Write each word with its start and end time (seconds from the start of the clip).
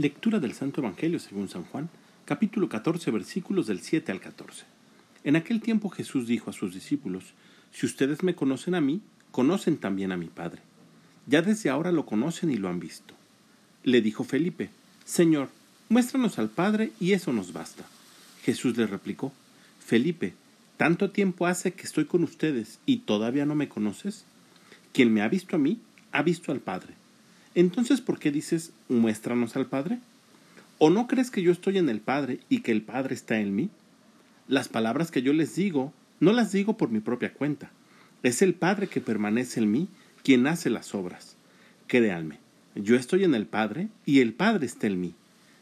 Lectura 0.00 0.40
del 0.40 0.54
Santo 0.54 0.80
Evangelio 0.80 1.18
según 1.18 1.50
San 1.50 1.64
Juan, 1.64 1.90
capítulo 2.24 2.70
14, 2.70 3.10
versículos 3.10 3.66
del 3.66 3.80
7 3.80 4.10
al 4.10 4.18
14. 4.18 4.64
En 5.24 5.36
aquel 5.36 5.60
tiempo 5.60 5.90
Jesús 5.90 6.26
dijo 6.26 6.48
a 6.48 6.54
sus 6.54 6.72
discípulos, 6.72 7.34
Si 7.70 7.84
ustedes 7.84 8.22
me 8.22 8.34
conocen 8.34 8.74
a 8.74 8.80
mí, 8.80 9.02
conocen 9.30 9.76
también 9.76 10.10
a 10.10 10.16
mi 10.16 10.28
Padre. 10.28 10.62
Ya 11.26 11.42
desde 11.42 11.68
ahora 11.68 11.92
lo 11.92 12.06
conocen 12.06 12.50
y 12.50 12.56
lo 12.56 12.70
han 12.70 12.80
visto. 12.80 13.12
Le 13.84 14.00
dijo 14.00 14.24
Felipe, 14.24 14.70
Señor, 15.04 15.50
muéstranos 15.90 16.38
al 16.38 16.48
Padre 16.48 16.92
y 16.98 17.12
eso 17.12 17.34
nos 17.34 17.52
basta. 17.52 17.84
Jesús 18.42 18.78
le 18.78 18.86
replicó, 18.86 19.34
Felipe, 19.84 20.32
¿tanto 20.78 21.10
tiempo 21.10 21.46
hace 21.46 21.74
que 21.74 21.82
estoy 21.82 22.06
con 22.06 22.24
ustedes 22.24 22.78
y 22.86 23.00
todavía 23.00 23.44
no 23.44 23.54
me 23.54 23.68
conoces? 23.68 24.24
Quien 24.94 25.12
me 25.12 25.20
ha 25.20 25.28
visto 25.28 25.56
a 25.56 25.58
mí, 25.58 25.78
ha 26.10 26.22
visto 26.22 26.52
al 26.52 26.60
Padre. 26.60 26.99
Entonces, 27.54 28.00
¿por 28.00 28.18
qué 28.18 28.30
dices, 28.30 28.72
muéstranos 28.88 29.56
al 29.56 29.66
Padre? 29.66 29.98
¿O 30.78 30.88
no 30.88 31.06
crees 31.06 31.30
que 31.30 31.42
yo 31.42 31.50
estoy 31.50 31.78
en 31.78 31.88
el 31.88 32.00
Padre 32.00 32.40
y 32.48 32.60
que 32.60 32.72
el 32.72 32.82
Padre 32.82 33.14
está 33.14 33.38
en 33.38 33.54
mí? 33.54 33.70
Las 34.46 34.68
palabras 34.68 35.10
que 35.10 35.22
yo 35.22 35.32
les 35.32 35.54
digo, 35.56 35.92
no 36.20 36.32
las 36.32 36.52
digo 36.52 36.76
por 36.76 36.90
mi 36.90 37.00
propia 37.00 37.34
cuenta. 37.34 37.70
Es 38.22 38.40
el 38.42 38.54
Padre 38.54 38.86
que 38.86 39.00
permanece 39.00 39.60
en 39.60 39.70
mí 39.70 39.88
quien 40.22 40.46
hace 40.46 40.70
las 40.70 40.94
obras. 40.94 41.36
Créanme, 41.86 42.38
yo 42.76 42.94
estoy 42.94 43.24
en 43.24 43.34
el 43.34 43.46
Padre 43.46 43.88
y 44.06 44.20
el 44.20 44.32
Padre 44.32 44.66
está 44.66 44.86
en 44.86 45.00
mí. 45.00 45.14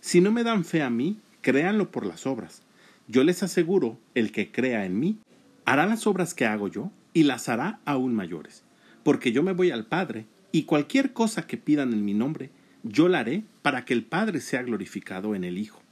Si 0.00 0.20
no 0.20 0.32
me 0.32 0.42
dan 0.42 0.64
fe 0.64 0.82
a 0.82 0.90
mí, 0.90 1.18
créanlo 1.40 1.90
por 1.90 2.04
las 2.04 2.26
obras. 2.26 2.62
Yo 3.06 3.22
les 3.22 3.42
aseguro, 3.44 3.98
el 4.14 4.32
que 4.32 4.50
crea 4.50 4.84
en 4.84 4.98
mí, 4.98 5.18
hará 5.64 5.86
las 5.86 6.06
obras 6.06 6.34
que 6.34 6.46
hago 6.46 6.66
yo 6.68 6.90
y 7.12 7.22
las 7.22 7.48
hará 7.48 7.78
aún 7.84 8.14
mayores, 8.14 8.64
porque 9.04 9.30
yo 9.30 9.42
me 9.42 9.52
voy 9.52 9.70
al 9.70 9.86
Padre 9.86 10.26
y 10.52 10.62
cualquier 10.64 11.12
cosa 11.12 11.46
que 11.46 11.56
pidan 11.56 11.92
en 11.92 12.04
mi 12.04 12.14
nombre, 12.14 12.50
yo 12.82 13.08
la 13.08 13.20
haré 13.20 13.44
para 13.62 13.84
que 13.84 13.94
el 13.94 14.04
Padre 14.04 14.40
sea 14.40 14.62
glorificado 14.62 15.34
en 15.34 15.44
el 15.44 15.58
Hijo. 15.58 15.82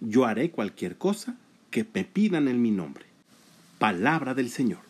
Yo 0.00 0.26
haré 0.26 0.50
cualquier 0.50 0.98
cosa 0.98 1.36
que 1.70 1.86
me 1.94 2.04
pidan 2.04 2.48
en 2.48 2.60
mi 2.60 2.70
nombre. 2.70 3.06
Palabra 3.78 4.34
del 4.34 4.50
Señor. 4.50 4.80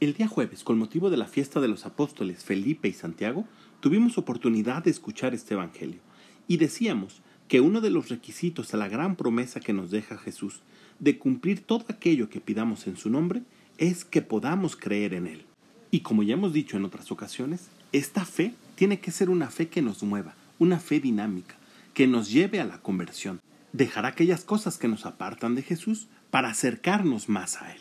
El 0.00 0.14
día 0.14 0.28
jueves, 0.28 0.62
con 0.62 0.78
motivo 0.78 1.10
de 1.10 1.16
la 1.16 1.26
fiesta 1.26 1.60
de 1.60 1.66
los 1.66 1.84
apóstoles 1.84 2.44
Felipe 2.44 2.86
y 2.86 2.92
Santiago, 2.92 3.46
tuvimos 3.80 4.16
oportunidad 4.16 4.84
de 4.84 4.90
escuchar 4.90 5.34
este 5.34 5.54
Evangelio, 5.54 6.00
y 6.46 6.56
decíamos 6.56 7.20
que 7.48 7.60
uno 7.60 7.80
de 7.80 7.90
los 7.90 8.08
requisitos 8.08 8.72
a 8.74 8.76
la 8.76 8.88
gran 8.88 9.16
promesa 9.16 9.58
que 9.58 9.72
nos 9.72 9.90
deja 9.90 10.16
Jesús 10.16 10.62
de 10.98 11.18
cumplir 11.18 11.62
todo 11.62 11.84
aquello 11.88 12.28
que 12.28 12.40
pidamos 12.40 12.86
en 12.86 12.96
su 12.96 13.10
nombre 13.10 13.42
es 13.76 14.04
que 14.04 14.22
podamos 14.22 14.76
creer 14.76 15.14
en 15.14 15.26
Él. 15.26 15.47
Y 15.90 16.00
como 16.00 16.22
ya 16.22 16.34
hemos 16.34 16.52
dicho 16.52 16.76
en 16.76 16.84
otras 16.84 17.10
ocasiones, 17.10 17.68
esta 17.92 18.24
fe 18.24 18.54
tiene 18.74 19.00
que 19.00 19.10
ser 19.10 19.30
una 19.30 19.50
fe 19.50 19.68
que 19.68 19.82
nos 19.82 20.02
mueva, 20.02 20.34
una 20.58 20.78
fe 20.78 21.00
dinámica, 21.00 21.56
que 21.94 22.06
nos 22.06 22.30
lleve 22.30 22.60
a 22.60 22.64
la 22.64 22.78
conversión, 22.78 23.40
dejar 23.72 24.06
aquellas 24.06 24.44
cosas 24.44 24.76
que 24.78 24.88
nos 24.88 25.06
apartan 25.06 25.54
de 25.54 25.62
Jesús 25.62 26.08
para 26.30 26.50
acercarnos 26.50 27.28
más 27.28 27.62
a 27.62 27.72
Él. 27.72 27.80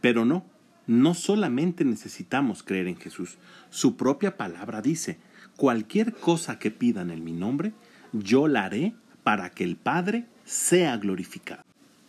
Pero 0.00 0.24
no, 0.24 0.44
no 0.86 1.14
solamente 1.14 1.84
necesitamos 1.84 2.62
creer 2.62 2.86
en 2.86 2.96
Jesús, 2.96 3.38
su 3.70 3.96
propia 3.96 4.36
palabra 4.36 4.82
dice, 4.82 5.18
cualquier 5.56 6.14
cosa 6.14 6.58
que 6.58 6.70
pidan 6.70 7.10
en 7.10 7.24
mi 7.24 7.32
nombre, 7.32 7.72
yo 8.12 8.48
la 8.48 8.64
haré 8.64 8.94
para 9.24 9.50
que 9.50 9.64
el 9.64 9.76
Padre 9.76 10.26
sea 10.44 10.96
glorificado. 10.96 11.62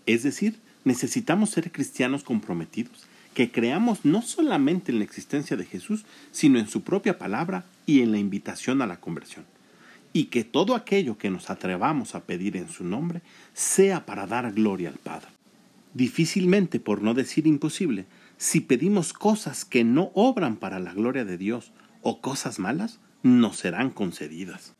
Es 0.05 0.23
decir, 0.23 0.59
necesitamos 0.85 1.49
ser 1.49 1.71
cristianos 1.71 2.23
comprometidos, 2.23 3.05
que 3.33 3.52
creamos 3.52 4.05
no 4.05 4.22
solamente 4.22 4.91
en 4.91 4.99
la 4.99 5.05
existencia 5.05 5.55
de 5.55 5.66
Jesús, 5.66 6.05
sino 6.31 6.59
en 6.59 6.67
su 6.67 6.81
propia 6.81 7.17
palabra 7.17 7.66
y 7.86 8.02
en 8.02 8.11
la 8.11 8.17
invitación 8.17 8.81
a 8.81 8.88
la 8.88 8.99
conversión. 8.99 9.45
Y 10.11 10.25
que 10.25 10.44
todo 10.44 10.75
aquello 10.75 11.17
que 11.17 11.30
nos 11.30 11.49
atrevamos 11.49 12.16
a 12.16 12.21
pedir 12.21 12.58
en 12.58 12.69
su 12.69 12.83
nombre 12.83 13.21
sea 13.53 14.05
para 14.05 14.25
dar 14.25 14.52
gloria 14.53 14.89
al 14.89 14.97
Padre. 14.97 15.30
Difícilmente, 15.94 16.80
por 16.80 17.02
no 17.02 17.13
decir 17.13 17.47
imposible, 17.47 18.05
si 18.37 18.61
pedimos 18.61 19.14
cosas 19.14 19.65
que 19.65 19.83
no 19.83 20.11
obran 20.14 20.55
para 20.55 20.80
la 20.80 20.93
gloria 20.93 21.26
de 21.26 21.37
Dios 21.37 21.71
o 22.02 22.21
cosas 22.21 22.58
malas, 22.58 22.99
nos 23.21 23.58
serán 23.58 23.89
concedidas. 23.89 24.73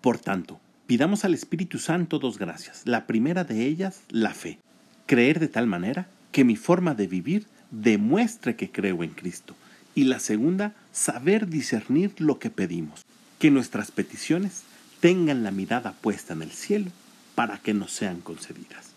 Por 0.00 0.18
tanto, 0.18 0.60
pidamos 0.86 1.24
al 1.24 1.32
Espíritu 1.32 1.78
Santo 1.78 2.18
dos 2.18 2.38
gracias. 2.38 2.82
La 2.84 3.06
primera 3.06 3.44
de 3.44 3.66
ellas, 3.66 4.02
la 4.10 4.34
fe. 4.34 4.58
Creer 5.06 5.38
de 5.38 5.48
tal 5.48 5.66
manera 5.66 6.08
que 6.32 6.44
mi 6.44 6.56
forma 6.56 6.94
de 6.94 7.06
vivir 7.06 7.46
demuestre 7.70 8.56
que 8.56 8.70
creo 8.70 9.02
en 9.02 9.10
Cristo. 9.10 9.54
Y 9.94 10.04
la 10.04 10.18
segunda, 10.18 10.74
saber 10.92 11.48
discernir 11.48 12.12
lo 12.18 12.38
que 12.38 12.50
pedimos. 12.50 13.04
Que 13.38 13.50
nuestras 13.50 13.90
peticiones 13.90 14.62
tengan 15.00 15.42
la 15.42 15.50
mirada 15.50 15.92
puesta 15.92 16.32
en 16.32 16.42
el 16.42 16.50
cielo 16.50 16.90
para 17.34 17.58
que 17.58 17.74
nos 17.74 17.92
sean 17.92 18.20
concedidas. 18.20 18.90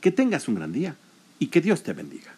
Que 0.00 0.10
tengas 0.10 0.48
un 0.48 0.56
gran 0.56 0.72
día 0.72 0.96
y 1.38 1.46
que 1.48 1.60
Dios 1.60 1.82
te 1.82 1.92
bendiga. 1.92 2.34